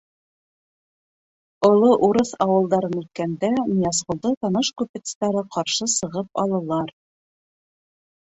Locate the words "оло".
1.67-1.91